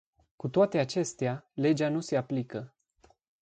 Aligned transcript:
Cu 0.35 0.47
toate 0.49 0.77
acestea, 0.77 1.49
legea 1.53 1.89
nu 1.89 1.99
se 1.99 2.17
aplică. 2.17 2.73